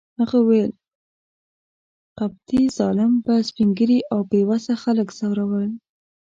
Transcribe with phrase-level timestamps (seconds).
[0.19, 0.71] هغه وویل:
[2.17, 5.69] قبطي ظالم به سپین ږیري او بې وسه خلک ځورول.